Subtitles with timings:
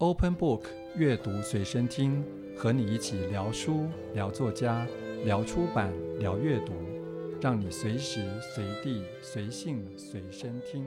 [0.00, 0.62] Open Book
[0.94, 2.24] 阅读随身听，
[2.56, 4.86] 和你一起聊书、聊作家、
[5.24, 6.72] 聊出版、聊阅读，
[7.40, 10.86] 让你随时随地随性随身听。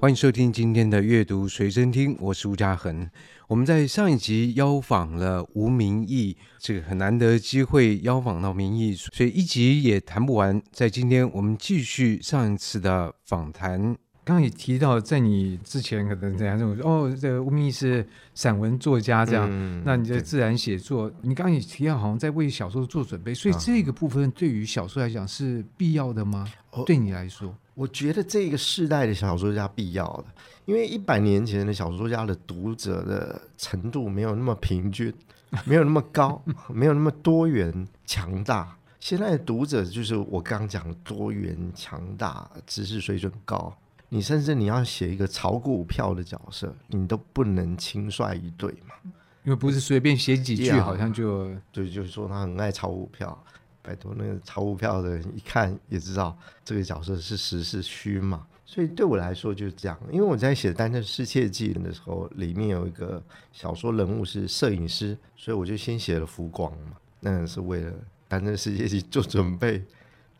[0.00, 3.08] 欢迎收听今天的阅读随身听，我是吴嘉恒。
[3.48, 10.60] 我们在上一集邀访了吴明义，这个很难得机会邀访到明义，所以一集也谈不完。
[10.72, 13.96] 在今天，我们继续上一次的访谈。
[14.26, 26.46] 刚刚也提到，在你之前可能怎样这种哦，这个吴明义是散文作家这样，嗯、那你的自然写作，你刚刚也提到好像在为小说做准备，所以这个部分对于小说来讲是必要的吗？
[26.70, 27.54] 哦、对你来说？
[27.74, 30.24] 我觉得这个世代的小说家必要的，
[30.64, 35.12] 因为一百年前的小说家的读者的程度没有那么平均，
[35.66, 36.40] 没有那么高，
[36.72, 38.76] 没有那么多元强大。
[39.00, 43.76] 现在的读者就是我刚刚讲的多元强大，知识水准高。
[44.08, 48.94] 你甚至你要写一个炒股票的角色，你都不能轻率一对嘛，
[49.42, 53.36] 因为不是随便写几句，好像就对，就是说他很爱炒股票。
[53.84, 59.96] 拜托，那个炒股票的人一看也知道这个角色是实是虚嘛，所以对我来说就是这样。
[60.10, 67.92] 因为我在写《单车失窃记》的时候，里面有一个小说人物是摄影师，所以我就先写了浮光嘛，那是为了
[68.26, 69.84] 《单车失窃记》做准备。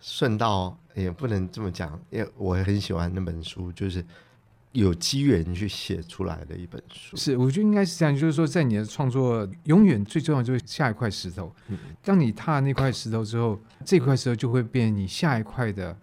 [0.00, 4.04] 顺道也不能这么讲，因为我很喜欢那本书，就是。
[4.74, 11.54] 有机缘去写出来的一本书，是我觉得应该是这样，就是说，在你的创作，永远最重要就是下一块石头。
[11.68, 15.96] 嗯、当你踏那块石头之后，这块石头就会变你下一块的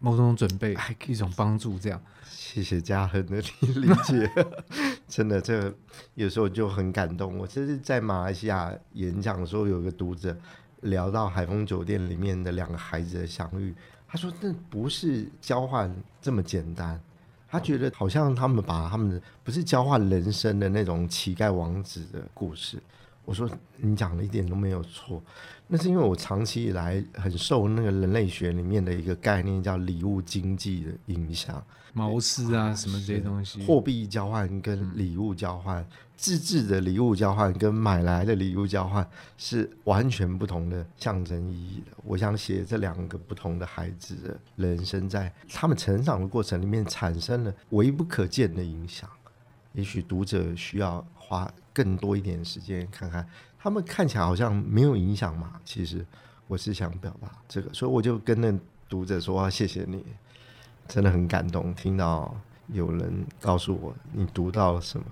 [0.00, 1.78] 某种准备，还一种帮助。
[1.78, 4.28] 这样，谢谢家恒的理解
[5.06, 5.72] 真的，这个
[6.14, 7.38] 有时候就很感动。
[7.38, 10.36] 我这是在马来西亚演讲的时候，有个读者
[10.80, 13.72] 聊到海丰酒店里面的两个孩子的相遇，
[14.08, 17.00] 他说：“那不是交换这么简单。”
[17.48, 22.82] 他觉得好像他们把他们的不是交换人生的那种乞丐王子的故事。
[23.24, 25.22] 我说你讲的一点都没有错，
[25.66, 31.60] 那是因为我长期以来很受那个人类学里面的一个概念叫礼物经济的影响，
[31.92, 35.82] 毛丝啊什么这些东西，货币交换跟礼物交换。
[35.82, 35.86] 嗯
[36.16, 39.06] 自制的礼物交换跟买来的礼物交换
[39.36, 41.92] 是完全不同的象征意义的。
[42.04, 49.08] 我想写这两个不同的孩子的人生，在他们成长的过程里面产生了微不可见的影响。
[49.74, 53.28] 也许读者需要花更多一点时间看看，
[53.58, 55.60] 他们看起来好像没有影响嘛。
[55.66, 56.04] 其实
[56.46, 60.02] 我是想表达这个，所以我就跟那读者说：“谢谢你，
[60.88, 62.34] 真的很感动，听到
[62.72, 65.06] 有人告诉我你读到了什么。”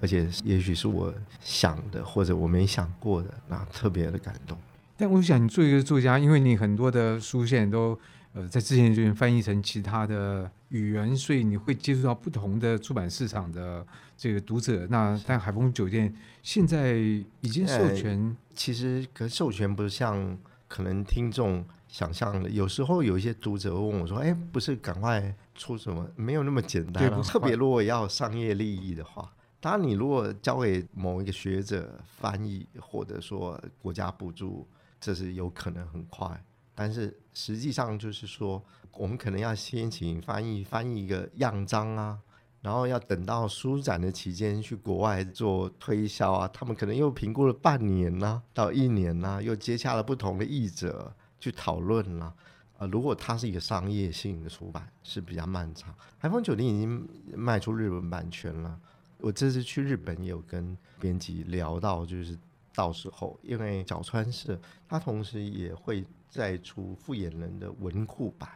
[0.00, 4.56] 而且也许是我想的，或者我没想过的，那特别的感动。
[4.96, 7.98] 但我想，你做一个作家，因为你很多的书现在都
[8.32, 13.86] 呃在之前就翻译成其他的语言，所以你会接触到不同的出版市场的
[14.16, 14.86] 这个读者。
[14.88, 20.36] 那但海丰酒店现在已经授权，呃、其实可授权不是像
[20.66, 26.06] 可能听众想象的，有时候有一些读者问我说：“哎，不是赶快出什么？
[26.16, 29.30] 没有那么简单、啊。”特别如果要商业利益的话。
[29.66, 34.64] 当然，你如果交给某一个学者翻译，或者说国家补助，
[35.00, 36.40] 这是有可能很快。
[36.72, 38.62] 但是实际上就是说，
[38.92, 42.16] 我们可能要先请翻译翻译一个样章啊，
[42.60, 52.32] 然后要等到书展的期间去国外做推销啊，他们可能又评估了半年呐、啊、到一年呐、啊，又接洽了不同的译者去讨论了。
[52.78, 55.92] 啊，如果它是一个商业性的出版，是比较漫长。
[56.18, 58.78] 海丰酒店已经卖出日本版权了。
[59.18, 62.38] 我这次去日本也有跟编辑聊到，就是
[62.74, 68.48] 到时候，因为角川社他同时也会再出复眼人的文库版。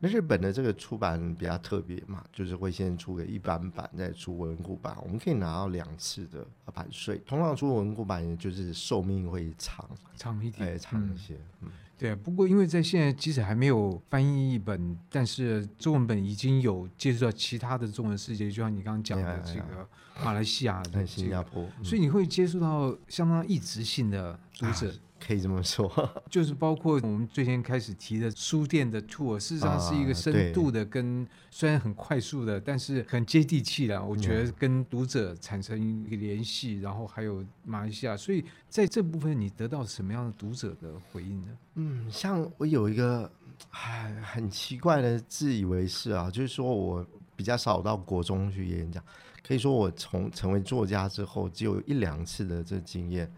[0.00, 7.16] 那日本的这个出版比较特别嘛，就是会先出个一般版，再出文库版，我们可以拿到两次的版税。
[7.26, 11.68] 通常出文库版，也就是寿命会长长一点，哎，长一些，嗯。
[11.68, 19.88] 嗯对，不过因为在现在，即使还没有翻译一本，但是中文本已经有接触到其他的中文世界，就像你刚刚讲的这个
[20.24, 24.90] 马来西亚的、这个、新加坡，嗯、所以你会接触到相当异质性的读者。
[24.90, 24.94] 啊
[25.26, 25.90] 可以这么说，
[26.28, 34.04] 就是包括我们最先开始提的书店的 tour，事实上是一个深度的，跟虽然很快速的，但是很接地气的。
[34.04, 41.48] 我觉得跟读者产生一个联系，然后还有马来西亚，所以在这部分你得到什么样的读者的回应呢？
[41.76, 43.30] 嗯，像我有一个
[43.70, 49.02] 唉很奇怪的自以为是啊，就是说我比较少到国中去演讲，
[49.46, 53.32] 可以说我从成为作家之后，只有一两次的这经验。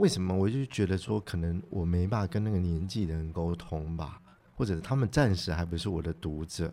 [0.00, 0.34] 为什么？
[0.34, 4.18] 我就觉得说，可能我没办法跟那个年纪的人沟通吧，
[4.56, 6.72] 或者他们暂时还不是我的读者。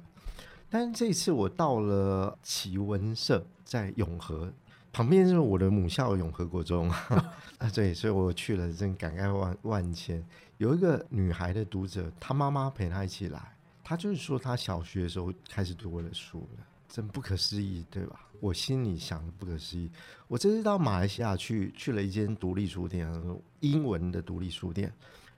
[0.69, 4.49] 但是这次我到了奇文社，在永和
[4.93, 6.89] 旁边就是我的母校永和国中
[7.59, 10.25] 啊，对，所以我去了，真感慨万万千。
[10.57, 18.21] 有一个女孩的读者，她妈妈陪她一起来，她就是说她小学的时候开始读我的书了，真不可思议，对吧？
[18.39, 19.91] 我心里想的不可思议。
[20.27, 23.11] 我这次到马来西亚去，去了一间独立书店，
[23.59, 24.93] 英文的独立书店，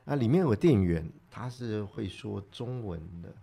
[0.06, 3.34] 那里面有个店员，他是会说中文的。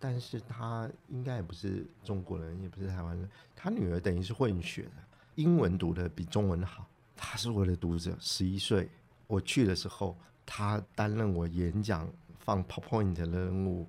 [0.00, 3.28] 但是他应该也不是中国人，也不是台湾人。
[3.56, 4.92] 他女儿等于是混血的，
[5.34, 6.86] 英文读的比中文好。
[7.16, 8.88] 他是我的读者，十一岁。
[9.26, 10.16] 我去的时候，
[10.46, 12.08] 他担任我演讲
[12.38, 13.88] 放 PowerPoint 的任务，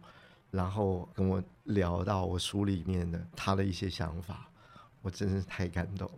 [0.50, 4.50] 然后跟我聊到我书里面的他的一些想法，
[5.02, 6.10] 我真是太感动。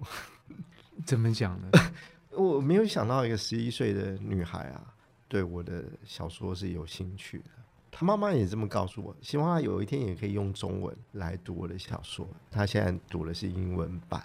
[1.06, 1.70] 怎么讲呢？
[2.32, 4.94] 我没有想到一个十一岁的女孩啊，
[5.28, 7.46] 对我的小说是有兴趣的。
[7.92, 12.28] 她妈妈也这么告诉我，希望她有一天也可以用中文来读我的小说。
[12.50, 14.24] 她现在读的是英文版，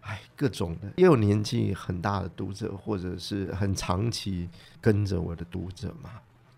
[0.00, 4.48] 哎，各种的，也有年纪很大的读者，或者是很长期
[4.80, 6.10] 跟着我的读者嘛。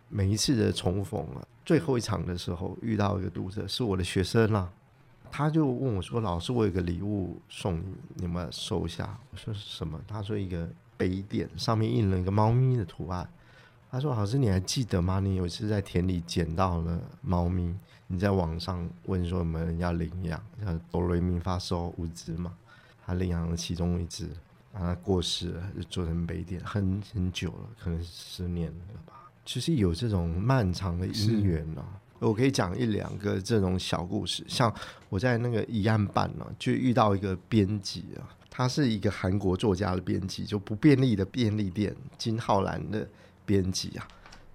[0.08, 4.72] 每一次的重逢啊，最后一场的时候遇到一个读者，是我的学生啊，
[5.30, 13.28] 他就问我说：“老师，我有个礼物送你，你们收下。”我说：“什么？”他说：“一个杯垫，上面印了一个猫咪的图案。”
[13.90, 15.20] 他说：“老师，你还记得吗？
[15.20, 17.74] 你有一次在田里捡到了猫咪，
[18.06, 22.52] 你在网上问说有没有人要领养，像哆瑞咪发嗦五只嘛，
[23.04, 24.28] 他领养了其中一只，
[24.72, 29.30] 然后过世了，就做成杯垫，很很久了，可能十年了吧。
[29.44, 31.84] 其实有这种漫长的姻缘呢，
[32.28, 34.44] 我可以讲一两个这种小故事。
[34.46, 34.72] 像
[35.08, 43.08] 我在那个疑案办呢，就遇到一个编辑啊，他是一个韩国作家的编辑，就不便利的便利店金浩然的。”
[43.46, 44.06] 编辑啊，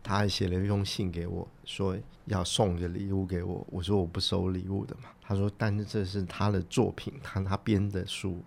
[0.01, 1.97] 他还写了一封信给我，说
[2.27, 3.67] 要送个礼物给我。
[3.69, 5.09] 我说我不收礼物的嘛。
[5.21, 8.41] 他说，但是这是他的作品，他他编的书，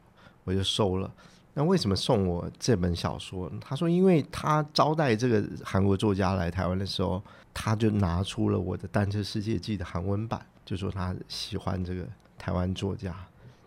[0.45, 1.13] 我就收了。
[1.59, 3.51] 那为什么送我这本小说？
[3.61, 7.21] 他说，因为他招待这个韩国作家来台湾的时候，
[7.53, 12.07] 他就拿出了我的《单车世界记》的韩文版，就说他喜欢这个
[12.39, 13.13] 台湾作家。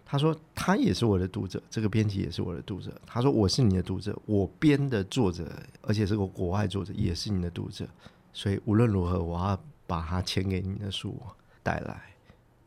[0.06, 2.94] 他说他也是我的读者，这个编辑也是我的读者。
[3.06, 5.52] 他说我是你的读者，我编的作者，
[5.82, 7.86] 而且是个国外作者，也是你的读者。
[8.32, 11.22] 所以无论如何，我要把他签给你的书
[11.62, 12.11] 带来。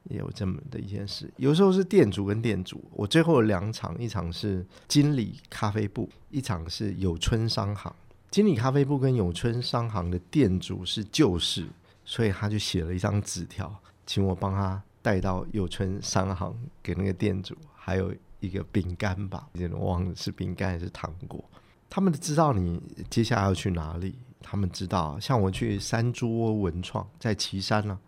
[0.04, 1.32] 也有这么的一件事。
[1.36, 7.94] 有时候是店主跟店主，我最后两场，一场是金理咖啡部，一场是有春商行。
[8.30, 11.66] 金理咖啡部跟有春商行的店主是旧识，
[12.04, 13.74] 所以他就写了一张纸条，
[14.06, 14.82] 请我帮他。
[15.04, 18.10] 带到有春商行给那个店主，还有
[18.40, 21.44] 一个饼干吧，有点忘了是饼干还是糖果。
[21.90, 22.80] 他们知道你
[23.10, 25.20] 接下来要去哪里，他们知道。
[25.20, 27.98] 像我去山猪窝文创，在岐山呢、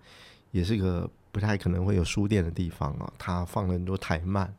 [0.53, 1.07] 也是个
[1.37, 3.13] 不太可能会有书店的地方啊。
[3.19, 4.51] 他放了很多台漫，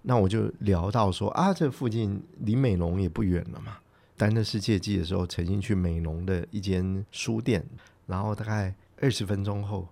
[0.00, 3.76] 那我就聊到说啊，这附近离美浓也不远了嘛。
[4.16, 7.62] 单车世界记的时候，曾经去美浓的一间书店，
[8.06, 9.86] 然后大概二十分钟后。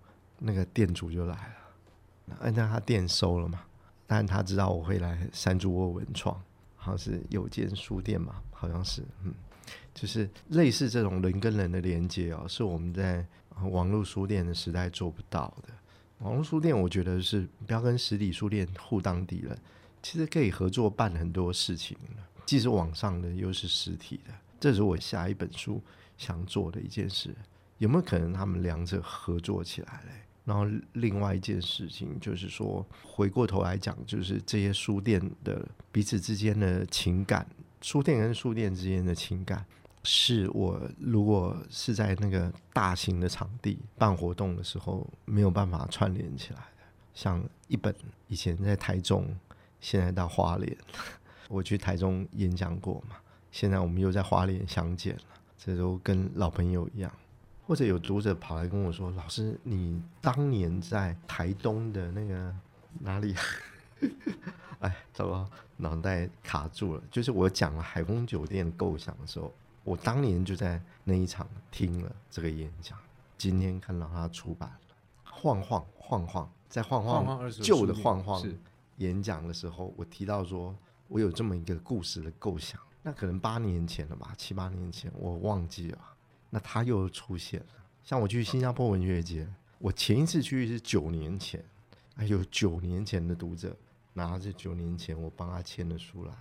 [0.46, 3.60] 那个店主就来了，按照他店收了嘛，
[4.04, 6.34] 但他知道我会来山猪窝文创，
[6.76, 9.32] 好像是有间书店嘛，好像是，嗯，
[9.94, 13.24] 就是类似这种人跟人的连接哦，是我们在
[13.70, 15.72] 网络书店的时代做不到的。
[16.24, 19.54] 网络书店，我觉得是不要跟实体书店互当敌人，
[20.02, 21.94] 其实可以合作办很多事情，
[22.46, 25.82] 既是网上的，又是实体的，这是我下一本书
[26.16, 27.34] 想做的一件事。
[27.76, 30.12] 有没有可能他们两者合作起来嘞？
[30.46, 37.46] 然后另外一件事情就是说，回过头来讲，就是这些书店的彼此之间的情感，
[37.82, 39.62] 书店跟书店之间的情感，
[40.04, 46.84] 是我如果是在那个大型的场地办活动的时候没有办法串联起来的。
[47.14, 47.94] 像一本
[48.28, 49.34] 以前在台中，
[49.80, 50.76] 现在到花莲，
[51.48, 53.16] 我去台中演讲过嘛，
[53.50, 55.22] 现在我们又在花莲相见了，
[55.56, 57.10] 这都跟老朋友一样。
[57.66, 62.54] 或者有读者跑来跟我说：“老师，你当年在台东的那个
[63.00, 63.34] 哪里？”
[64.80, 67.02] 哎，糟糕，脑袋卡住了。
[67.10, 69.50] 就是我讲了海丰酒店构想的时候，
[69.84, 72.98] 我当年就在那一场听了这个演讲。
[73.36, 78.42] 今天看到他出版了，晃晃晃晃，在晃晃旧的晃晃
[78.96, 80.74] 演讲的时候，我提到说
[81.08, 85.98] 我有这么一个故事的构想，那可能八年前了吧，七八年前，我忘记了。
[86.48, 87.66] 那他又出现了，
[88.02, 89.46] 像我去新加坡文学节，
[89.78, 91.62] 我前一次去是九年前，
[92.16, 93.76] 还有九年前的读者
[94.12, 96.32] 拿着九年前我帮他签的书来，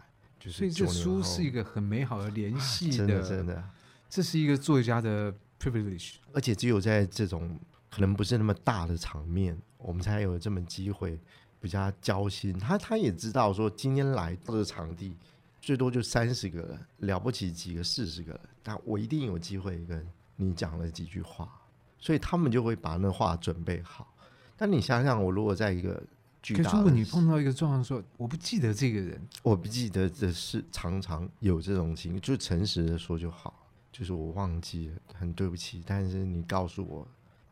[0.43, 0.57] 就是。
[0.57, 3.63] 所以这书是一个很美好的联系的，真的真的，
[4.09, 7.57] 这是一个作家的 privilege，而且只有在这种
[7.89, 11.17] 可能不是那么大的场面，我们才有这么机会
[11.61, 12.57] 比较交心。
[12.59, 15.15] 他他也知道说，今天来到的场地
[15.61, 21.49] 最多就三十个人，了不起几个四十个人，但我一定有机会跟你讲了几句话，
[21.97, 24.13] 所以他们就会把那话准备好。
[24.57, 26.03] 但你想想，我如果在一个
[26.43, 33.61] 巨大的，可是如果你碰到一个状况，说我不记得这个人，我不记得的是常常有这种情况，就诚实的说就好。
[33.91, 35.83] 就是我忘记了，很对不起。
[35.85, 37.07] 但是你告诉我，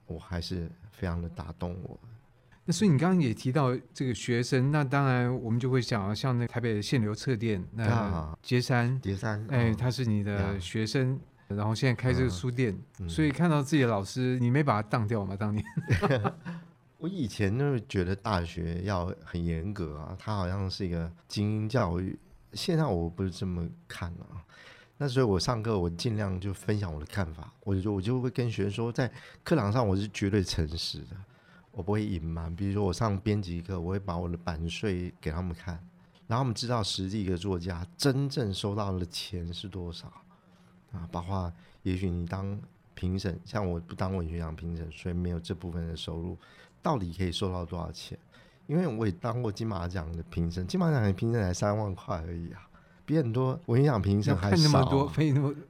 [0.08, 2.00] 我还是非常的打动我。
[2.66, 12.76] 那所以你刚刚也提到这个学生，那当然我们就会想要，像那台北的限流测店，那杰山，杰山，哎，他是你的学生，然后现在开这个书店，
[13.08, 15.36] 所以看到自己的老师，你没把他当掉吗？
[15.36, 15.64] 当年？
[17.02, 22.16] 我以前就是觉得大学要很严格啊，他好像是一个精英教育，
[22.54, 24.46] 现在我不是这么看了啊。
[25.00, 29.12] 那所以，我上课我尽量就分享我的看法，我就我就会跟学生说，在
[29.44, 31.18] 课堂上我是绝对诚实的，
[31.72, 32.56] 我不会隐瞒。
[32.56, 35.74] 比如说我上编辑课，我会把我的版税给他们看，
[36.28, 40.08] 然后他们知道实际一个作家真正收到的钱是多少
[40.92, 41.10] 啊。
[41.12, 42.62] 包括也许你当
[42.94, 46.38] 评审，像我不当文学奖评审，所以没有这部分的收入，
[46.82, 48.18] 到底可以收到多少钱？
[48.68, 52.68] 因为我也当过金马奖的评审，金马奖的评审才三万块而已啊。
[53.04, 55.12] 比很多文学奖评审还少，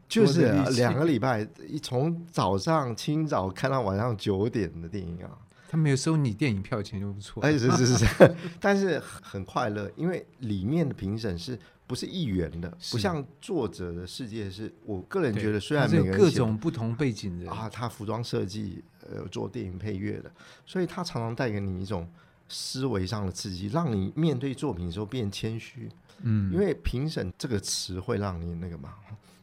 [0.07, 5.31] 就是两个礼拜，一从早上清早看到晚上九点的电影啊。
[5.67, 7.41] 他没有收你电影票钱就不错。
[7.41, 12.69] 哎，是是是 是，但是很快乐，因为里面的评审是不是一元的？
[12.91, 20.31] 不像作者的世界，是我个人觉得，虽然每个人各种不同背景的啊，他服装设计，呃，做电影配乐的，
[20.65, 22.07] 所以他常常带给你一种
[22.49, 25.89] 思维上的刺激，让你面对作品的时候变谦虚。
[26.23, 28.93] 嗯，因为评审这个词会让你那个嘛。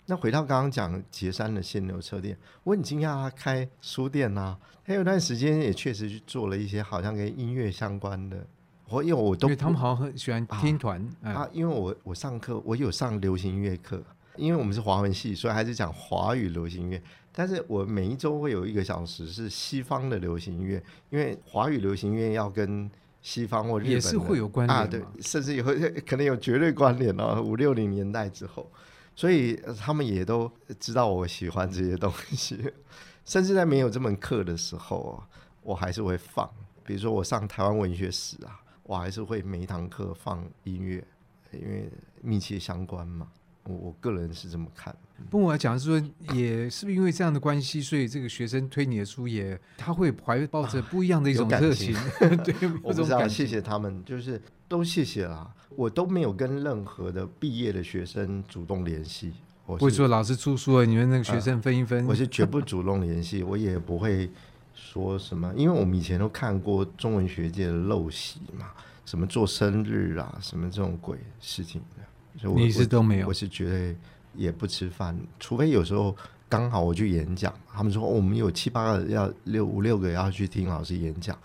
[0.07, 4.59] 那回到刚刚讲杰山的限流车店，我很惊讶他开书店呐、啊。
[4.85, 8.47] 他有段时间也确实去做了一些好像跟音乐相关的。
[8.89, 11.49] 我因为我都，因为他们好像很喜欢听团啊，啊。
[11.53, 14.03] 因为我我上课我有上流行音乐课，
[14.37, 17.03] 因为我们是华文系，所以还是讲华语流行音乐。
[17.39, 22.91] 但是我每一周会有一个小时是西方的流行音乐，因为华语流行音乐要跟。
[23.21, 25.65] 西方或日本也是会有关联啊，对，甚至有
[26.07, 27.43] 可能有绝对关联哦。
[27.43, 28.71] 五六零年代之后，
[29.15, 32.73] 所以他们也都知道我喜欢这些东西，
[33.27, 35.21] 甚至在没有这门课的时候，
[35.63, 36.49] 我还是会放。
[36.85, 41.05] 比如说我上台湾文学史啊，我还是会每一堂课放音乐，
[41.53, 41.91] 因为
[42.23, 43.27] 密切相关嘛。
[43.69, 44.95] 我我个人是这么看。
[45.29, 51.95] 不过我要讲的是说，也是不是因为这样的关系，所以这个学生推你的书也他会怀抱着不一样的一种热情。
[51.95, 52.03] 啊、
[52.43, 55.53] 对， 我不知道，谢谢他们，就是都谢谢啦。
[55.77, 59.33] 我都没有跟任何的毕业的学生主动联系。
[59.67, 62.03] 我会说老师出书了，你们那个学生分一分。
[62.05, 64.31] 呃、我是绝不主动联系，我也不会
[64.75, 68.71] 说什么，因为我们以前都看过中文学界的陋习嘛，
[69.05, 72.05] 什么做生日啊，什么这种鬼事情的，
[72.39, 73.95] 所以我你是都没有，我是觉得。
[74.35, 76.17] 也不吃饭，除非有时候
[76.49, 81.37] 刚好我去演讲，他们说我们有七八个要六五六个要去听老师演讲，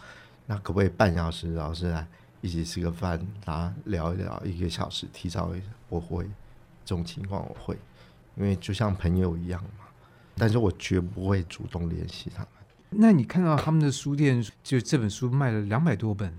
[0.45, 2.05] 那可不可以半小时老师来
[2.41, 5.07] 一起吃个饭，大家聊一聊一个小时？
[5.12, 5.51] 提早
[5.89, 6.23] 我会
[6.85, 7.75] 这种情况我会，
[8.35, 9.85] 因为就像朋友一样嘛。
[10.35, 12.50] 但是我绝不会主动联系他们。
[12.95, 16.33] 那你看到他们的书店，就这本书卖了两百多本，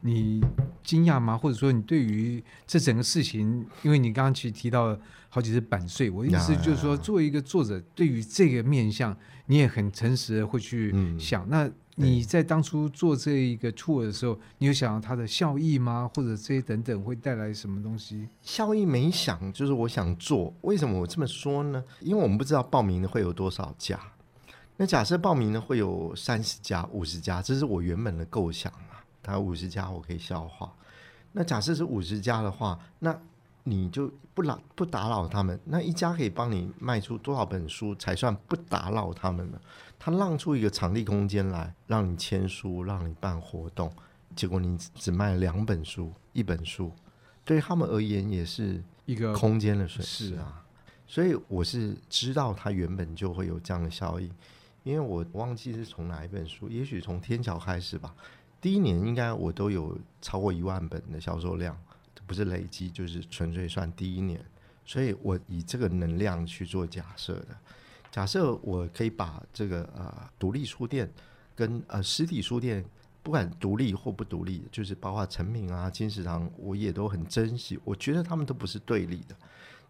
[0.00, 0.40] 你
[0.82, 1.36] 惊讶吗？
[1.36, 11.48] 或者说你对于这整个事情，因为你刚刚其实提到了好几次版税，我的意思就是说，作为一个作者，对于这个面向，你也很诚实的会去想。
[11.48, 16.10] 那你在当初做这一个 tour 的时候，你有想到它的效益吗？
[16.14, 18.28] 或者这些等等会带来什么东西？
[18.42, 20.52] 效益没想，就是我想做。
[20.62, 21.82] 为什么我这么说呢？
[22.00, 23.98] 因为我们不知道报名的会有多少家。
[24.76, 29.04] 那假设报名呢，会有三十家、五十家，这是我原本的构想啊。
[29.22, 30.70] 他五十家我可以消化。
[31.32, 33.18] 那假设是五十家的话，那
[33.62, 35.58] 你就不打不打扰他们。
[35.64, 39.58] 那一家可以帮你卖出多少本书才算不打扰他们呢？
[39.98, 43.90] 他让出一个场地空间来，让你签书，让你办活动，
[44.36, 46.92] 结果你只卖两本书，一本书，
[47.44, 50.62] 对他们而言也是一个空间的损失啊。
[51.06, 54.30] 所以我是知道他原本就会有这样的效益。
[54.84, 58.14] 因为我忘记是从哪一本书，也许从天桥开始吧。
[58.60, 61.76] 第一年应该我都有超过一万本的销售量，
[62.26, 64.40] 不是累积，就是纯粹算第一年。
[64.84, 67.48] 所以我以这个能量去做假设的。
[68.12, 71.10] 假设我可以把这个呃独立书店
[71.54, 72.84] 跟呃实体书店，
[73.22, 77.78] 不管独立或不独立，就是包括诚品啊、金石堂，我也都很珍惜。
[77.84, 79.34] 我觉得他们都不是对立的。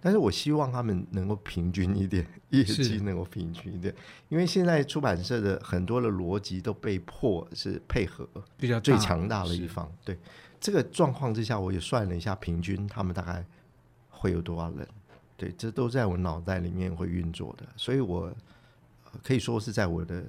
[0.05, 3.95] 但是我希望他们能够平均一点， 业绩能够平均一点，
[4.29, 9.91] 因为现在出版社的很多的逻辑都被迫是配合比较最强大的一方。
[10.05, 10.19] 对
[10.61, 13.43] 这个状况之下，我也算了一下，平均他们大概
[14.11, 14.87] 会有多少人？
[15.39, 18.31] 对，这都在我脑袋里面会运作的，所以我
[19.23, 20.23] 可以说是在我的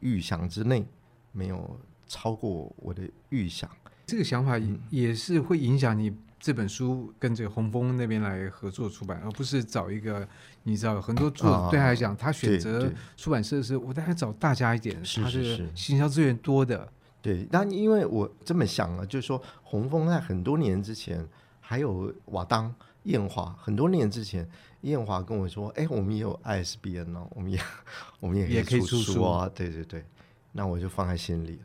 [0.00, 0.86] 预想之内，
[1.32, 3.70] 没有超过我的预想。
[4.06, 4.58] 这个想法
[4.88, 10.26] 也是会影响你这本书跟这个洪峰那边来合作出版，而不是找一个
[10.62, 16.90] 你知道很多作者对他来讲，他选择出版社是我大概找大家一点，他是行销资源多的。
[17.20, 21.26] 对，但因为我这么想啊，就是说洪峰在很多年之前，
[21.60, 22.74] 还有瓦当。
[23.04, 24.46] 燕华很多年之前，
[24.82, 27.58] 燕华跟我说：“哎，我们也有 ISBN 哦，我们也
[28.20, 30.04] 我们也可以出书啊。”对对对，
[30.52, 31.62] 那我就放在心里了。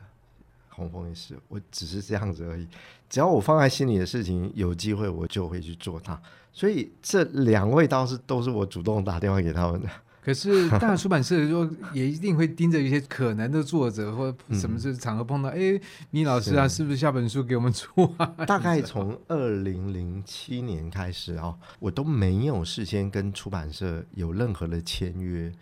[0.70, 2.66] 洪峰也是，我只是这样子而已。
[3.14, 6.20] 只要我放在心里的事情，有机会我就会去做它。
[6.52, 9.88] 所以这两位倒是都是我主动打电话给他们的。
[10.20, 18.26] 可是大出版社说也一定会盯着一些可能的作者或什么是场合碰到， 哎、嗯，米老师啊，是，是不是下本书给我们出啊？
[18.48, 25.54] 大概从二零零七年开始啊，我都没有事先跟出版社有任何的签约，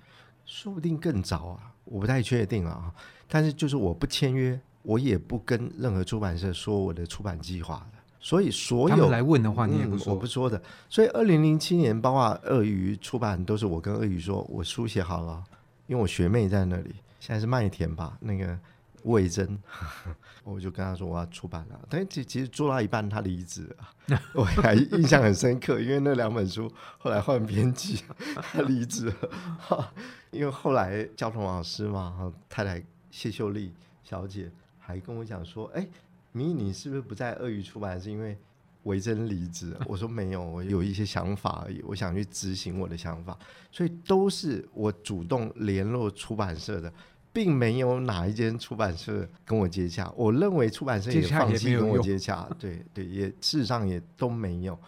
[0.45, 2.93] 说不定更早啊，我不太确定啊。
[3.27, 7.99] 但是就是我不签约，我也不跟任何出版社说我的出版计划的。
[8.19, 10.61] 所以所有来问的话，你也不说，嗯，我不说的。
[10.87, 15.43] 所以二零零七年，包括鳄鱼出版，都是我跟鳄鱼说，我书写好了，
[15.87, 18.55] 因为我学妹在那里，现在是麦田吧，那个
[19.05, 19.57] 魏征，
[20.45, 21.79] 我就跟他说我要出版了。
[21.89, 23.63] 但其其实做到一半，他离职
[24.07, 28.03] 了， 我还印象很深刻，因为那两本书后来换编辑，
[28.35, 29.93] 他离职了。
[30.29, 33.73] 因为后来交通老师嘛，太太谢秀丽
[34.03, 35.87] 小姐还跟我讲说，哎。
[36.33, 37.99] 米，你是不是不在鳄鱼出版？
[37.99, 38.37] 是因为
[38.83, 39.75] 维珍离职？
[39.85, 43.37] 我说没有，我有一些想法而已，我想去执行我的想法，
[43.69, 46.93] 所以都是我主动联络出版社的，
[47.33, 50.09] 并没有哪一间出版社跟我接洽。
[50.15, 54.79] 我认为出版社也放弃跟我接洽，对对，也事实上也都没有。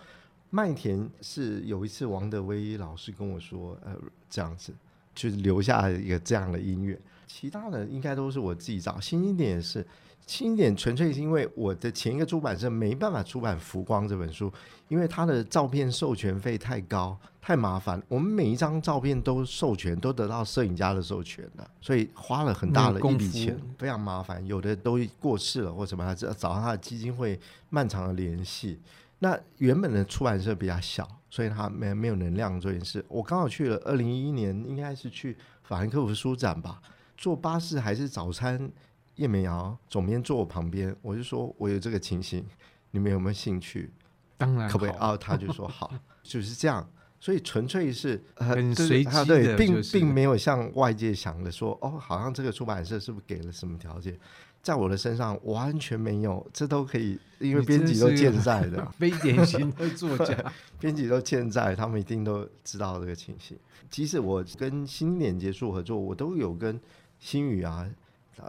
[0.49, 3.93] 麦田是有一次王德威老师跟我说，呃，
[4.29, 4.73] 这样子
[5.13, 8.99] 就是留下一个这样的音乐，其他的应该都是我自己找。
[8.99, 9.85] 新经典也是。
[10.25, 14.49] 轻一点，纯粹是因为我的前一个出版社没办法出版《浮光》这本书，
[14.87, 18.01] 因为它的照片授权费太高，太麻烦。
[18.07, 24.41] 我们每一张照片都授权，都得到摄影家的授权的，所以花了很大的一笔钱，非常麻烦。
[24.47, 27.37] 有的都过世了或什么，找找他的基金会
[27.69, 28.79] 漫长的联系。
[29.23, 33.03] 那原本的出版社比较小，所以他没没有能量做这件事。
[33.07, 36.81] 我刚好去了二零一一年，应该是去法兰克福书展吧，
[37.15, 38.69] 坐巴士还是早餐。
[39.15, 42.43] 叶美瑶总编坐我旁边，我就说我有这个情形，
[42.91, 43.91] 你们有没有兴趣？
[44.37, 44.95] 当然，可不可以？
[44.99, 46.85] 哦，他就说好， 就是这样。
[47.19, 54.19] 所以纯粹是很随机的，并并没有像外界想的说，哦，好像这个出版社是不是给了什么条件？
[54.63, 63.55] 在我的身上完全没有，这都可以，因为编辑都健在的， 非典型的作 家，编辑都健在，他们一定都知道这个情形。
[63.91, 66.79] 即使我跟新经典结束合作，我都有跟
[67.19, 67.87] 新宇啊。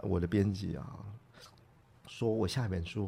[0.01, 0.97] 我的编辑啊，
[2.07, 3.07] 说我下一本书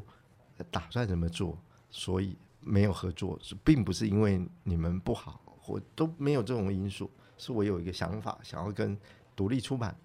[0.70, 1.58] 打算怎么做，
[1.90, 8.96] 所以没有合作，是并不是因为你们不好，我都没有这种因素，是我有一个想法，想要跟
[9.36, 9.98] 独立出版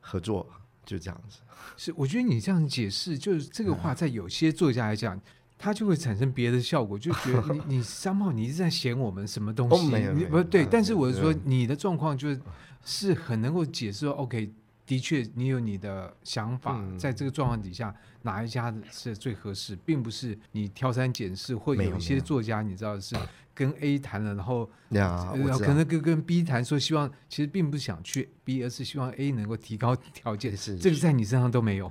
[0.00, 0.44] 合作，
[0.84, 1.38] 就这样子。
[1.76, 5.20] 是，我觉得你这样解释，就是这个话，在有些作家来讲，
[5.58, 9.86] 他就会产生别的效果，就觉得你 你三炮，你一直在嫌我们什么东西？
[9.86, 12.40] 哦、没有，没有，不对，但是我是说，你的状况就是
[12.84, 14.52] 是很能够解释说，OK。
[14.86, 23.16] 的确，你有你的想法，在这个状况底下，哪一家是最合适，并不是你挑三拣四，或有一些作家，你知道是
[23.54, 24.68] 跟 A 谈了，然后
[25.58, 31.90] 可能跟跟 B 谈，说希望其实并不是想去 B，而是希望 A 能够提高条件，是这个在你身上都没有，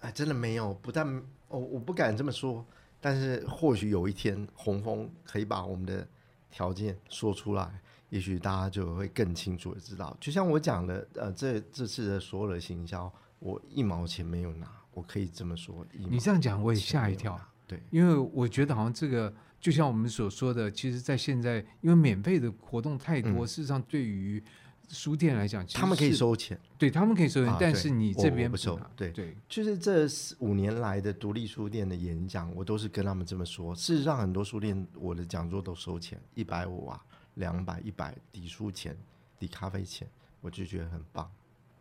[0.00, 1.06] 哎，真的没有，不但
[1.48, 2.64] 我我不敢这么说，
[3.00, 6.08] 但是或许有一天红峰可以把我们的
[6.50, 7.70] 条件说出来。
[8.10, 15.86] 也许大家就会更清楚的知道，就像我讲的，呃，这这次的所有的行销，我一毛钱没有拿，我可以这么说。
[15.92, 17.40] 你这样讲，我也吓一跳。
[17.66, 24.42] 对，因为我觉得好像这个，就像我们所说的，其实，在现在，因为免费的活动太多，嗯、事实上，对于
[24.88, 28.76] 书店来讲，他们可以收钱，对他们可以收钱，啊、但是你这边不收。
[28.96, 30.04] 对对，就是这
[30.40, 33.72] 五年来的独立书店的演讲，我都是跟他们这么说。
[33.72, 37.00] 事实上，很多书店我的讲座都收钱，一百五啊。
[37.34, 38.96] 两百一百抵书钱，
[39.38, 40.08] 抵咖啡钱，
[40.40, 41.30] 我就觉得很棒，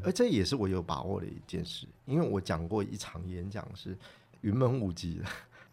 [0.03, 3.97] 而这也是我有把握的一件事，因为我讲过一场演讲是
[4.41, 5.25] 云门舞集的，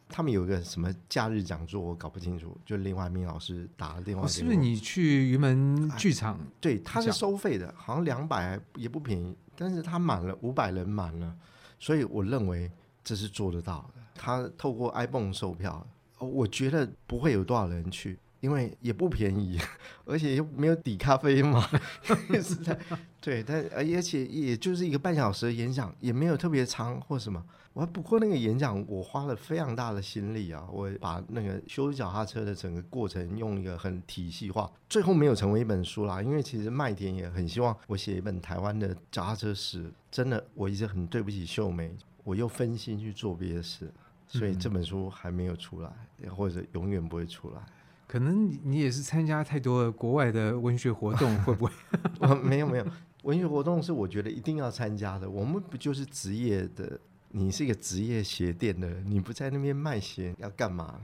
[0.09, 2.57] 他们有一个什么假日讲座，我搞不清楚。
[2.65, 6.47] 就另外明老师打了电话、哦，是不是你去云门剧场、哎？
[6.61, 9.37] 对，他是收费的，好像两百也不便宜。
[9.57, 11.37] 但是他满了五百人满了，
[11.79, 12.71] 所以我认为
[13.03, 14.03] 这是做得到的。
[14.15, 15.87] 他透过 iPhone 售票，
[16.19, 18.19] 我觉得不会有多少人去。
[18.47, 19.59] 因为也不便宜，
[20.05, 21.69] 而且又没有抵咖啡嘛，
[22.31, 22.79] 是在
[23.21, 27.45] 对，但而且也就是一个半小时的演讲，也没有特别长或什么。
[27.73, 36.23] 我不过那个演讲，我花了非常大的心力啊，我把那个修脚踏车的整个过程用一个很体系化，最后没有成为一本书啦。
[36.23, 41.91] 因为其实麦田也很希望我写一本台湾的脚踏车史，真的我一直很对不起秀梅，
[42.23, 43.93] 我又分心去做别的事，
[44.29, 45.91] 所以这本书还没有出来，
[46.31, 47.61] 或者永远不会出来。
[48.07, 51.73] 可能你也是参加太多国外的文学活动， 会不会？
[52.21, 52.87] 我没有没有，
[53.23, 55.29] 文学活动是我觉得一定要参加的。
[55.29, 56.99] 我们不就是职业的？
[57.31, 60.99] 你是一个职业鞋店的，你不在那边卖鞋要干嘛？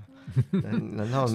[0.50, 1.26] 难 难道？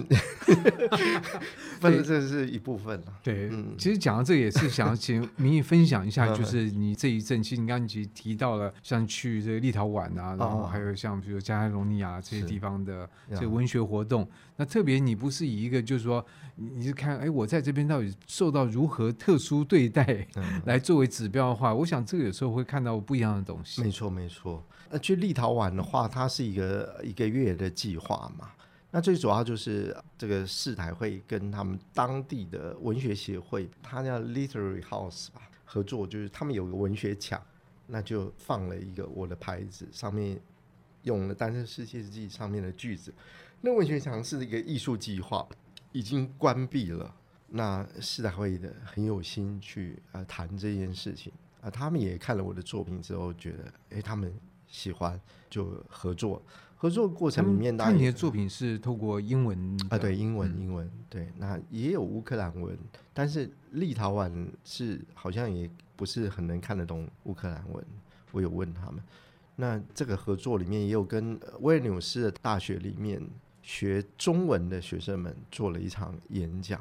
[1.79, 14.27] 不是，这是一部分对，嗯，其实讲到这也是想要请明义分享一下，就是你这一阵，其实你刚刚其实提到了， 像去这个立陶宛啊，然后还有像比如加泰隆尼亚这些地方的这个文学活动。
[14.59, 20.27] 那特别你不是以一个就是说，你是看哎，我在这边到底受到如何特殊对待
[20.65, 23.83] 来作为指标的话，我想这个有时候会看到不一样的东西。
[23.83, 24.65] 没错，没错。
[24.89, 28.49] 那去立陶宛的话，它是一个一个月的计划嘛。
[28.89, 37.41] 那最主要就是这个世台会跟他们当地的文学协会，它叫 Literary House 吧，合作，就是他们有个文学墙，
[37.85, 40.39] 那就放了一个我的牌子，上面
[41.03, 43.13] 用了《单车世界记》上面的句子。
[43.59, 45.45] 那文学墙是一个艺术计划，
[45.91, 47.13] 已经关闭了。
[47.49, 54.33] 那世台会的很有心去啊谈这件事情啊，他们也看了我的作品之后，觉得诶，他们
[54.67, 56.41] 喜欢就合作。
[56.79, 59.97] 合作过程里面，那你的作品是透过英文啊？
[59.97, 62.77] 对，英文，英文，对，那也有乌克兰文，
[63.15, 64.31] 但是立陶宛
[64.63, 67.83] 是好像也不是很能看得懂乌克兰文。
[68.31, 69.01] 我有问他们，
[69.55, 73.19] 那这个合作里面也有跟威尔纽斯的大学里面
[73.63, 76.79] 学中文的学生们做了一场演讲，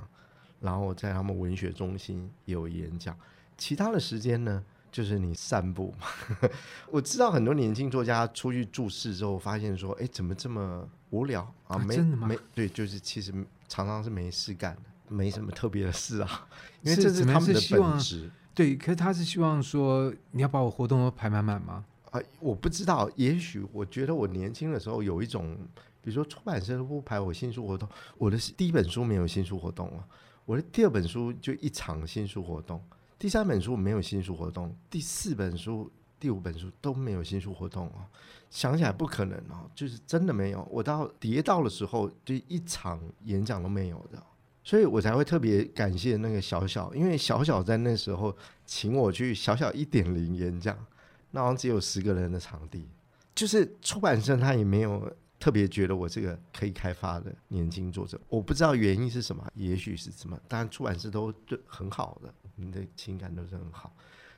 [0.61, 3.17] 然后在他们文学中心有演讲。
[3.57, 4.63] 其他的时间呢？
[4.91, 6.07] 就是你散步嘛，
[6.91, 11.77] 我知道很多年轻作家出去注释之后，发现说，哎，怎么这么无聊啊？
[11.77, 13.33] 没没对，就是其实
[13.69, 16.49] 常常是没事干的，没什么特别的事啊。
[16.83, 18.31] 因为这是他们的本职。
[18.55, 21.85] 对，可是他是希望说，你要把我活动都排满满吗？
[22.11, 25.55] 啊，我不知道，也许我觉得我年轻的时候有一种，
[26.01, 30.03] 比如说出版社都不排我新书活动，我的第一本书没有新书活动啊，
[30.47, 32.83] 我的第二本书就一场新书活动。
[33.19, 38.05] 第三本书没有新书活动，第四本书、第五本书都没有新书活动哦。
[38.51, 40.67] 想起来不可能哦，就是真的没有。
[40.71, 44.23] 我到跌倒的时候，就一场演讲都没有的，
[44.63, 50.77] 所以我才会特别感谢那个小小，因为小小在那时候请我去小小一点零演讲，
[51.31, 52.87] 那好像只有十个人的场地，
[53.35, 55.11] 就是出版社他也没有。
[55.39, 63.95] 特别觉得我这个可以开发的年轻作者，我不知道原因是什么，也许是什么，当然出版社都对很好的，你的情感都是很好。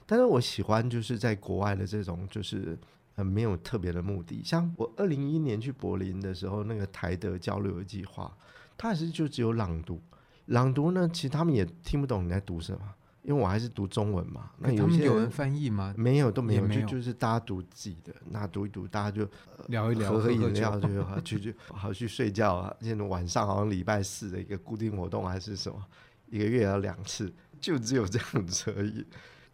[0.07, 2.79] 但是我喜欢就是在国外的这种，就是
[3.17, 4.43] 呃没有特别的目的。
[4.45, 8.37] 像我二零一一年去柏林的时候，那个台德交流的计划，
[8.77, 10.01] 它还是就只有朗读，
[10.47, 12.81] 朗读呢，其实他们也听不懂你在读什么。
[13.23, 15.93] 因为我还是读中文嘛，那有些有人翻译吗？
[15.99, 22.75] 没有，都没有，就就是大家读自己的，那读一读，大家就、呃、聊一聊，喝喝饮料就好 去去好去睡觉啊。
[22.81, 25.85] 现在晚上好像礼拜四的一个固定活动还是什么，
[26.31, 29.05] 一个月要两次，就只有这样子而已。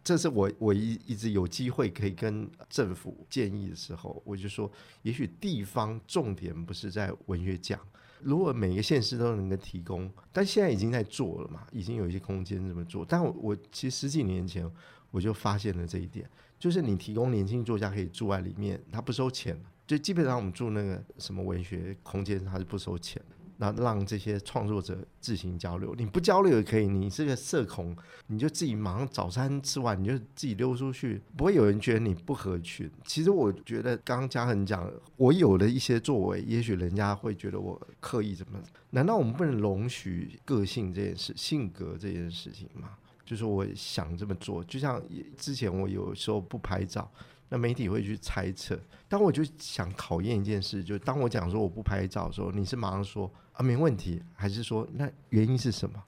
[0.03, 7.79] 这是我我一一直有机会可以跟政府建议的时候，我就说，也许地方重点不是在文学奖。
[8.21, 13.03] 如果每个县市都能够提供，但现在已经在做了嘛，已经有一些空间这么做。
[13.03, 14.69] 但我我其实十几年前
[15.11, 23.34] 我就发现了这一点，就是你提供年轻作家可以住在里面，他不收钱，就基本上我们住那个什么文学空间，他是不收钱的。
[23.57, 26.87] 那让这些创作者自行交流，你不交流也可以。
[26.87, 27.95] 你是个社恐，
[28.27, 32.89] 你就自己忙早餐吃完，你就自己溜出去，不会有人觉得你不合群。
[33.05, 38.59] 其实我觉得，刚刚嘉恒讲，我有的一些作为，也许人家会觉得我刻意怎么？
[38.91, 42.89] 难道我们不能容许个性这件事、性格这件事情吗？
[43.25, 45.01] 就是我想这么做，就像
[45.37, 47.09] 之前我有时候不拍照。
[47.49, 56.03] 那媒体会去猜测，但我就想考验一件事，就当我讲说我不拍照的时候，你是马上说啊没问题，还是说那原因是什么？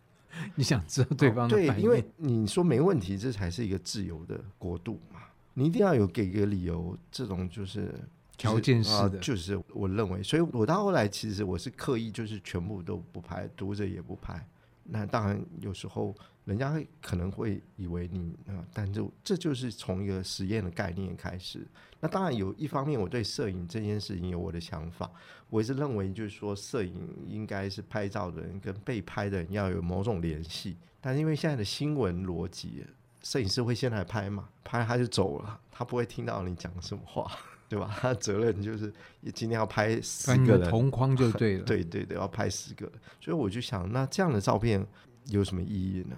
[0.56, 1.56] 你想知道对方的？
[1.56, 5.22] 对，因为你说没问题，这才是一个自由的国度嘛。
[5.54, 7.92] 你一定要有给个理由，这种就是
[8.38, 14.48] 条件式的，就是我认为，所以我到后来其实我是刻意就是全部都不拍，读者也不拍。
[14.84, 16.16] 那当然有时候
[16.48, 21.68] 人家可能会以为你啊，但就这就是从一个实验的概念开始。
[22.00, 25.12] 那当然有一方面，我对摄影这件事情有我的想法，
[25.50, 26.96] 我一直认为就是说，摄影
[27.28, 30.78] 应该是拍照的人跟被拍的人要有某种联系。
[31.02, 32.86] 但是因为现在的新闻逻辑，
[33.22, 37.30] 摄影师会先来拍嘛，拍他就走了，他不会听到你讲什么话。
[37.70, 37.94] 对吧？
[38.00, 38.94] 他责任就是
[39.36, 41.64] 今天要拍十个人同框就对了。
[41.68, 42.90] 对对对，要拍十个。
[43.20, 44.88] 所以我就想，那这样的照片
[45.26, 46.16] 有什么意义呢？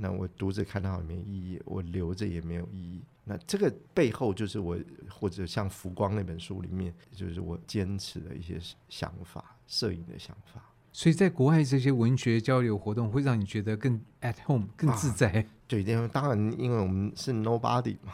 [0.00, 3.02] 那我读者看到也没意义，我留着也没有意义。
[3.24, 4.76] 那这个背后就是我，
[5.08, 8.58] 或者像《浮光》那本书里面，就是我坚持的一些
[8.88, 10.62] 想法，摄影的想法。
[10.92, 15.30] 所以在国外这些文学交流活动会让你觉得更 at home 更自在。
[15.30, 18.12] 啊、 对，因为当然，因为我们是 nobody 嘛。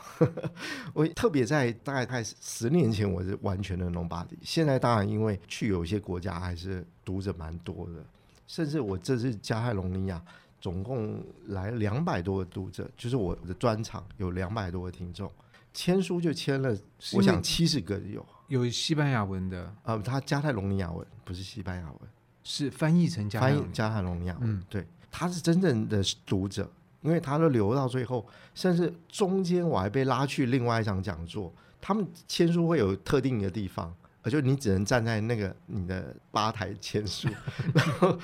[0.93, 4.37] 我特别在大概在十年前，我是完全的 nobody。
[4.43, 8.05] 现在当然，因为去有一些国家还是读者蛮多的，
[8.47, 10.23] 甚至我这次加泰隆尼亚
[10.67, 15.31] 总共来两百多个读者，就是我的专场有两百多个听众，
[15.73, 16.77] 签书就签了，
[17.13, 22.01] 我想七十个有，有西班牙文的呃，他加泰隆尼亚文不是西班牙文。
[22.43, 26.69] 是翻译成加翻译加泰隆尼亚，嗯，对，他是真正的读者，
[27.01, 31.55] 因为他都留到最后，甚至中间我还被拉去另外一场讲座。
[31.81, 37.29] 他们签书会有特定的地方，而就你只能站在那个你的吧台签书，
[37.73, 38.19] 然后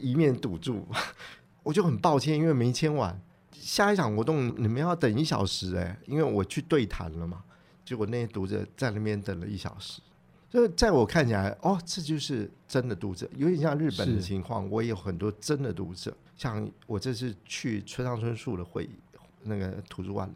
[0.00, 0.84] 一面堵住。
[1.62, 3.20] 我就很抱歉，因为没签完，
[3.52, 7.42] 下一场活动你们要等一小时哎、欸，因为我去对谈了嘛，
[7.84, 10.00] 结果那些读者在那边等了一小时。
[10.50, 14.66] 就在我看起来，哦，这就是真的读者，有点像日本的情况。
[14.70, 18.90] 我也有很多真的读者，像我这次去村上春树的会议，
[19.42, 20.32] 那个图书馆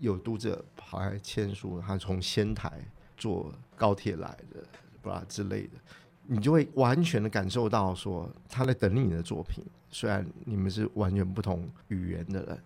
[0.00, 2.70] 有读者跑来签书，他从仙台
[3.16, 4.62] 坐高铁来的，
[5.00, 5.78] 不啦之类的，
[6.26, 12.58] 你就会完全的感受到说他在等你的作品，虽然你们是完全不同语言的人。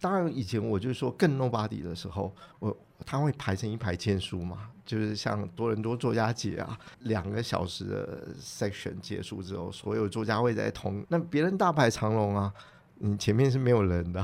[0.00, 12.54] 当然，以前我就说更 nobody 的时候，我他会排成一排签书嘛，就是像多伦多作家节啊，两个小时的 section 结束之后，所有作家会在同那别人大排长龙啊，
[13.00, 14.22] 你前面是没有人的，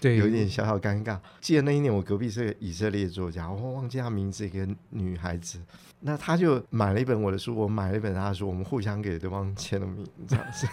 [0.00, 1.18] 对， 有一点小小尴尬。
[1.40, 5.58] 记得那一年我隔壁是个以色列作家，我忘记他名字，一个女孩子。
[6.04, 10.66] 那他就买了一本我的书，我买了一本他的书，我们互相给对方签了名，这样子。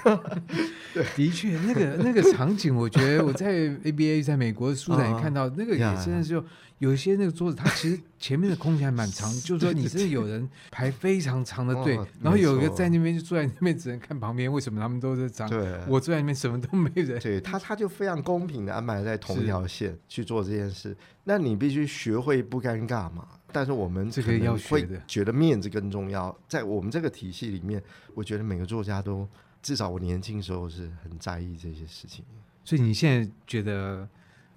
[0.91, 6.43] 对， 的确，那个那个场景，我觉得我在 ABA 在美国的书展也 看到，那个也真的是就
[6.79, 15.49] 有一些那个桌子，它其实前面的空间还蛮长， 就是说你是有人排非常长的队，然后有一个在那边就坐在那边只能看旁边，为什么他们都是长？
[15.49, 17.19] 对，我坐在那边什么都没人。
[17.19, 23.27] 对他，他就非常公平的安排在同一条线去做这件事，那你必须学会不尴尬嘛。
[23.51, 27.81] 但是我们这个要会觉得面子更重要，在我们这个体系里面，
[28.13, 29.27] 我觉得每个作家都
[29.61, 32.23] 至少我年轻时候是很在意这些事情。
[32.63, 34.07] 所以你现在觉得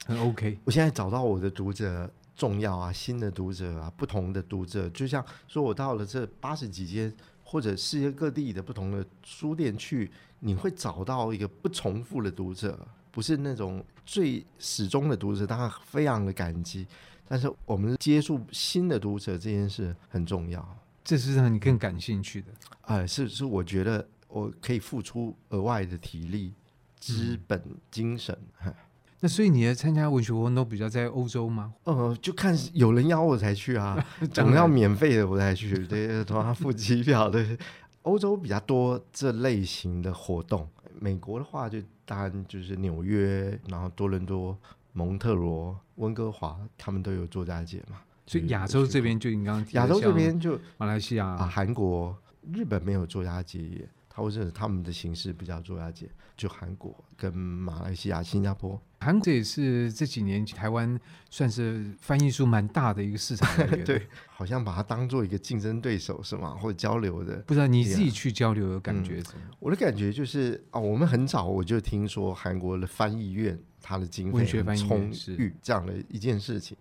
[0.06, 0.58] 很 OK？
[0.64, 7.12] 我现在找到我的读者重要啊，新的读者啊，不同的读者，就像说我到了这八十几间
[7.44, 10.10] 或者世界各地的不同的书店去，
[10.40, 12.78] 你会找到一个不重复的读者，
[13.10, 16.86] 不是那种最始终的读者，他非常的感激。
[17.28, 22.48] 但是我们接触新的读者这件事很重要，这是让你更感兴趣的。
[22.82, 26.52] 哎、呃，是是，我觉得我可以付出额外的体力、
[26.98, 28.36] 资本、精神。
[28.66, 28.74] 嗯、
[29.22, 31.72] 那所以你的参加文学活动都比较在欧洲吗？
[31.84, 34.04] 呃，就看有人邀我才去啊，
[34.34, 37.56] 总要免费的我才去，对，都要付机票的。
[38.02, 44.58] 欧洲比较多这类型的活动，美国的话就当然就是纽约，然后多伦多。
[44.94, 47.96] 蒙特罗、温哥华，他们都有作家节嘛？
[48.26, 52.14] 所以亚洲这边就你刚刚提亚洲这边就马来西亚啊、韩国、
[52.52, 58.78] 日本没有作家节，他或者他们的形式比较作家节，就韩国跟马来西亚、新加坡。
[59.02, 63.48] 韩国也是这几年台湾算是翻译书蛮大的一个市场
[63.84, 66.50] 对，好像把它当做一个竞争对手是吗？
[66.54, 67.36] 或者交流的？
[67.46, 69.56] 不知道你自己去交流的感觉怎么、嗯？
[69.58, 73.58] 我的感觉就是啊，我们很早我就听说韩国的翻译院。
[73.84, 76.76] 它的经费很充裕，这样的一件事情，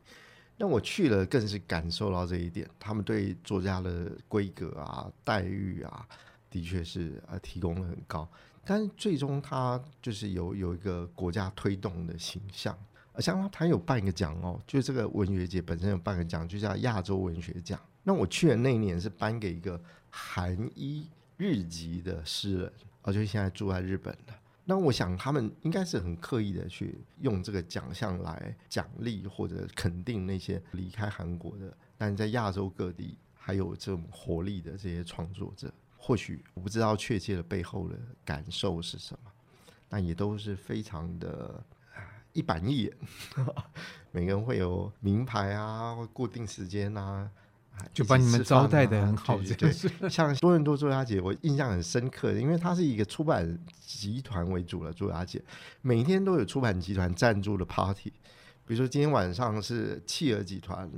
[0.57, 2.69] 那我去了更是感受到这一点。
[2.77, 6.05] 他们对作家的规格啊、待遇啊，
[6.47, 8.29] 的确是呃提供了很高。
[8.63, 12.77] 但是最终他就是有有一个国家推动的形象。
[13.19, 17.79] 像他他有办一个奖哦，就这个文学节本身有办个奖，就叫亚洲文学奖。
[18.03, 24.33] 那我去的那一年是颁给一个韩一日籍的诗人，而且现在住在日本的。
[24.63, 35.71] 那我想，他们应该是很刻意的去用这个奖项来奖励或者肯定那些离开韩国的，但在亚洲各地还有这种活力的这些创作者。
[36.03, 39.31] 或许我不知道确切的背后的感受是什么，
[39.87, 41.63] 但也都是非常的
[42.33, 42.91] 一板一眼。
[44.11, 47.29] 每个人会有名牌啊，或固定时间啊，
[47.93, 49.37] 就把你们招待的很好。
[49.37, 55.39] 对，对，对，像多伦多作家姐，我印象很深刻，因为它是一个出版集团为主的作家姐，
[55.83, 58.11] 每天都有出版集团赞助的 party。
[58.65, 60.89] 比如说今天晚上是企鹅集团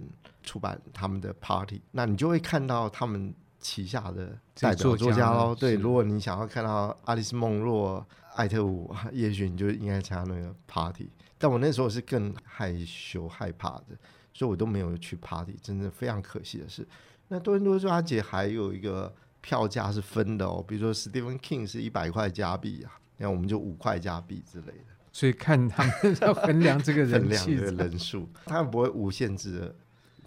[0.44, 5.56] 出版他们的 party，那你就会看到他们旗下的代表作家喽。
[5.56, 11.10] 对，如果你想要看到爱丽丝梦若、艾特伍， 也许你就应该参加那个 party。
[11.40, 13.98] 但我那时候是更害羞害怕的，
[14.34, 15.58] 所以我都没有去 party。
[15.62, 16.88] 真的非常可惜的是，
[17.30, 24.94] 那多伦多作家节还有一个票价是分的哦，比如说 Stephen King 是一百块加币啊，那我们就五块加币之类的。
[25.12, 29.76] 所以看他们 要衡量这个人气的人数，他们不会无限制的。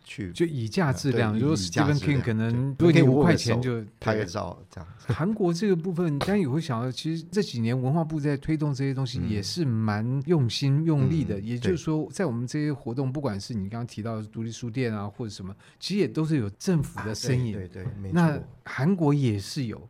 [0.07, 4.88] 去就以价质量，如果 Stephen King 可能多给五块钱就拍个照这样。
[5.09, 11.38] 韩国这个部分，当然也会想到，其实这几年文化部在推动这些东西也是蛮用心用力的。
[11.40, 17.53] 也就是说，在我们这些活动，不管是你刚刚提到的独立书店啊，或者什么，其实也都是有政府的身影。
[17.53, 18.14] 对对，没错。
[18.14, 19.88] 那韩国也是有，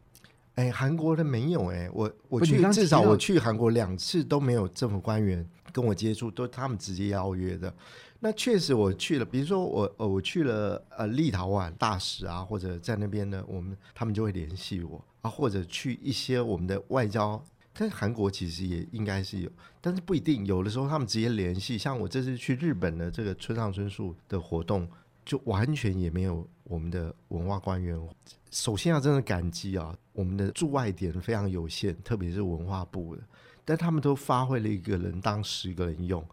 [0.56, 7.72] 哎，韩国的没有哎，我我去至少我去韩国两次都没有政府官员跟我接触，都是他们直接邀约的。
[8.18, 17.40] 那确实我去了，比如说我呃我去了呃立陶宛大使啊，或者在那边呢，我们他们就会联系我啊，或者去一些我们的外交，
[17.74, 19.50] 但是韩国其实也应该是有，
[19.80, 24.88] 但是不一定，有的时候他们直接联系，像我这次去日本的这个村上春树的活动，
[25.24, 28.00] 就完全也没有我们的文化官员。
[28.50, 33.22] 首先要真的感激啊，我们的驻外点非常有限，特别是文化部的，
[33.64, 36.26] 但他们都发挥了一个人当十个人用。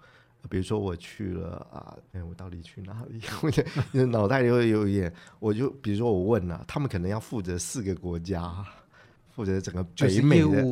[0.49, 3.21] 比如说我去了啊，哎，我到底去哪里？
[3.93, 8.63] 我脑袋里会有一点，我就比如说我问了、啊，他们可能要负责四个国家，
[9.31, 10.63] 负责整个北美的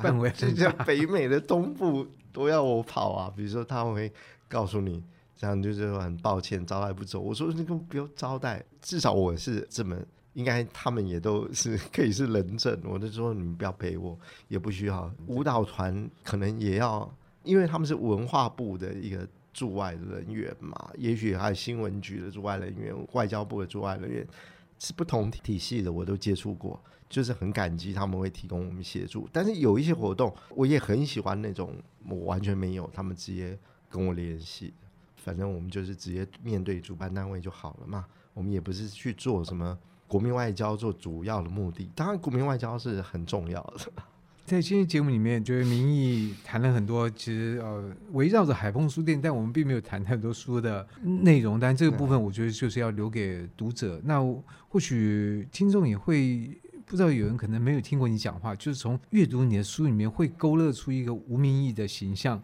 [0.00, 3.32] 范 围， 就像北美的东部都要我跑啊。
[3.36, 4.10] 比如说他们会
[4.48, 5.02] 告诉你，
[5.36, 7.20] 这样就是很抱歉招待不周。
[7.20, 9.96] 我说那个不要招待，至少我是这么，
[10.34, 12.80] 应该他们也都是可以是人证。
[12.84, 17.12] 我就说你们不要陪我，也不需要舞蹈团，可能也要。
[17.46, 24.26] 因为他们是文化部的一个驻外人员嘛，也许还有新闻局的驻外人员、外交部的驻外人员，
[24.78, 26.78] 是不同体系的，我都接触过，
[27.08, 29.26] 就是很感激他们会提供我们协助。
[29.32, 31.74] 但是有一些活动，我也很喜欢那种，
[32.06, 34.74] 我完全没有，他们直接跟我联系，
[35.16, 38.04] 反正我们就是直接面对主办单位就好了嘛。
[38.34, 43.90] 我们也不是去做什么国民外交做主要的目的，当然国民外交是很重要的。
[44.46, 51.58] 在今天节目里面，就是明义谈了很多，其实呃围绕着海丰书店，但我们并没有谈太多书的内容。
[51.58, 54.00] 但这个部分，我觉得就是要留给读者。
[54.04, 54.20] 那
[54.68, 62.40] 或许听众也会不知道，有人可能没有听过你讲话，就是从阅读你的书里面会勾勒出一个无名义的形象，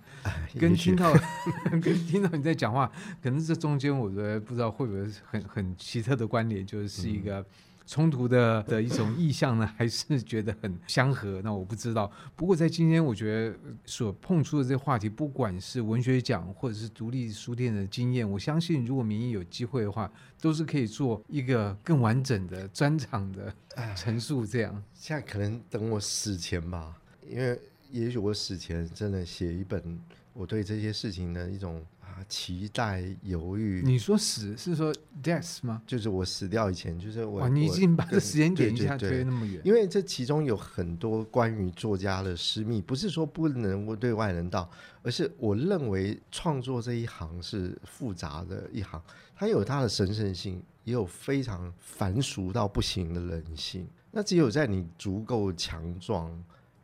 [0.59, 1.15] 跟听到
[1.81, 2.91] 跟听到你在讲话，
[3.23, 7.47] 可能这中间我觉得不知道会不会很很奇特的关联，就是是一个。
[7.87, 11.41] 冲突的的一种意向呢，还是觉得很相合？
[11.43, 12.11] 那我不知道。
[12.37, 23.55] 不过在今天，我觉得所碰触的这个话题，不管是文学奖或者是独立书店的经验，我相信如果明义有机会的话，都是可以做一个更完整的专场的
[23.97, 24.47] 陈述。
[24.47, 26.97] 这样，现在可能等我死前吧，
[27.29, 27.59] 因为
[27.91, 30.01] 也许我死前真的写一本
[30.33, 31.85] 我对这些事情的一种。
[32.29, 33.83] 期待犹豫。
[33.85, 35.83] 你说死是说 death 吗？
[35.87, 37.49] 就是我死掉以前，就是我。
[37.49, 39.61] 你已经把这时间点一下推那么远。
[39.65, 44.71] 因为这其中有很多关于作家的私密，不是说不能够对外人道，
[45.03, 49.03] 而是我认为创作这一行是复杂的一行，
[49.35, 53.87] 它有它的神圣性，也有非常凡俗到不行的人性。
[54.11, 56.31] 那只有在你足够强壮。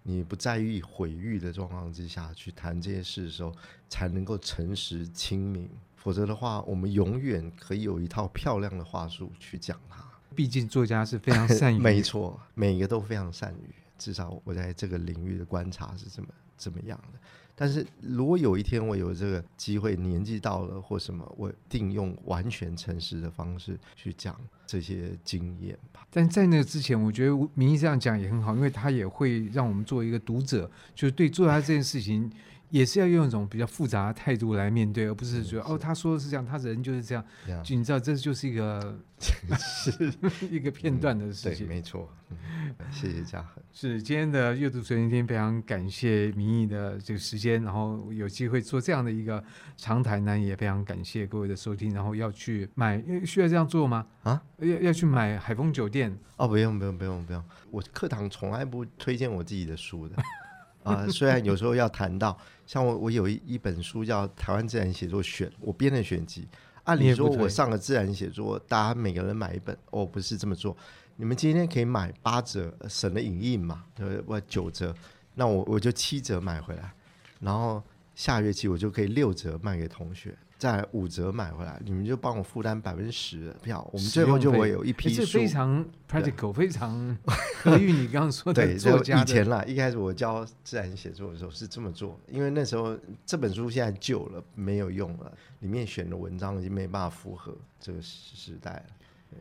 [0.08, 3.52] 你不在意毁誉的状况之下去谈这些事的时候，
[3.90, 5.68] 才能够诚实清明。
[5.96, 10.02] 否则的话，我们永远可以有一套漂亮的话术去讲它。
[10.34, 13.74] 毕竟作家是非常善于， 没错，每一个都非常善于。
[13.98, 17.18] 至少我在这个领域的观察是怎么怎么样的。
[17.54, 24.34] 但是如果有一天我有这个机会，年纪到了或什么，我定用完全诚实的方式去讲
[24.68, 26.06] 这些经验吧。
[26.10, 32.30] 但在那之前，我觉得名义这样讲也很好，因为他也会让我们作为一个读者，就是对做他这件事情
[32.70, 37.24] 也是要用一种比较复杂的态度来面对，而不是说哦，他说的是这样，他人就是这样。
[37.64, 39.00] 就你知道，这就是一个
[39.58, 40.12] 是
[40.50, 41.66] 一个片段的事情。
[41.66, 42.08] 对，没错。
[42.90, 43.62] 谢谢嘉恒。
[43.72, 49.42] 是今天的阅读随心听，非常感谢民意的这个时间，然后有机会做这样的一个
[49.76, 51.92] 长谈呢，也非常感谢各位的收听。
[51.94, 54.06] 然后要去买，需要这样做吗？
[54.24, 56.16] 啊，要要去买海丰酒店？
[56.36, 60.16] 哦，不用不用不用不用，我课堂从来不推荐我自己的书的。
[60.88, 62.36] 啊、呃，虽然有时候要谈到，
[62.66, 66.48] 像我，我有一一本书叫《台湾自然写作选》，我编的选集。
[66.84, 70.74] 按理说，我上个自然写作，大家每个人买一本，哦，不是这么做。
[71.16, 74.42] 你们今天可以买八折，省了影印嘛，对不对？
[74.48, 74.94] 九折，
[75.34, 76.94] 那我我就七折买回来，
[77.40, 77.82] 然后
[78.14, 80.34] 下学期我就可以六折卖给同学。
[80.58, 87.16] 再五折买回来，你们就帮我负担百分之十的票，我们最后就会有一批书，非常 practical，非常
[87.62, 89.22] 合于你刚刚说的作家的。
[89.22, 98.82] 以前啦，一开始我教自然写作的时候是这么做，因为那时候这本书现在旧了，没有用了，里面选的文章已经没办法符合这个时代了。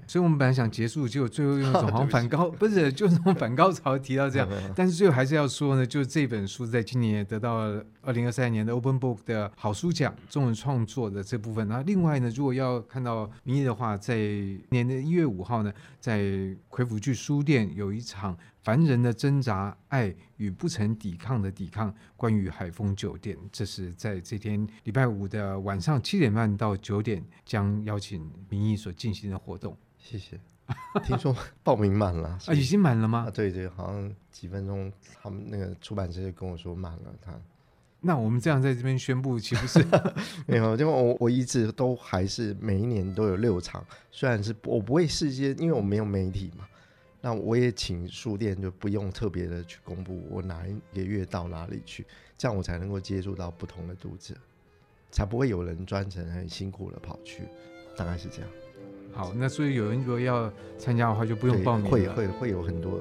[0.05, 4.47] 所以我们本来想结束，结果最后用一种 好像反高， 不是，就是从反高潮提到这样。
[4.75, 11.67] 但是最后还是要说呢，就是这本书在今年也得到了二零二三年的 Open Book 的好书奖，中文创作的这部分。
[11.67, 14.15] 然后另外呢，如果要看到明义的话，在
[14.69, 23.37] 年的一月五号呢，在魁府剧书店有一场凡人的挣扎、爱与不曾抵抗的抵抗，关于海丰酒店。
[23.49, 29.73] 这是在这天礼拜五的晚上七点半到九点，将邀请民意所进行的活动。
[29.97, 30.37] 谢谢。
[31.05, 32.53] 听说报名满了啊？
[32.53, 33.27] 已经满了吗？
[33.29, 34.91] 啊，对对，好像几分钟，
[35.23, 37.15] 他们那个出版社就跟我说满了。
[37.21, 37.39] 他，
[38.01, 39.81] 那我们这样在这边宣布，岂不是
[40.45, 40.75] 没有？
[40.75, 46.67] 因为我我一直都还是每一年都有六场，虽然是我不会事先，因为我没有媒体嘛。
[47.27, 52.05] 那我也请书店就不用特别的去公布我哪一个月到哪里去，
[52.37, 54.33] 这样我才能够接触到不同的读者，
[55.11, 57.43] 才不会有人专程很辛苦的跑去，
[57.97, 58.49] 大概是这样。
[59.11, 61.91] 好，那所以有人如果要参加的话，就不用报名了。
[61.91, 62.97] 会会会有很多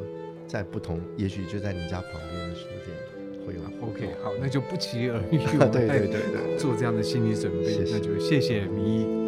[0.49, 3.61] 在不同，也许就在你家旁边的书店会有。
[3.87, 5.39] OK，好，那就不期而遇。
[5.71, 9.03] 对对对对，做这样的心理准备，那就谢谢明义。
[9.05, 9.26] 谢谢。